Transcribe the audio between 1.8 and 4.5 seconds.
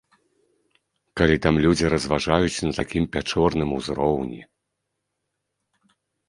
разважаюць на такім пячорным узроўні.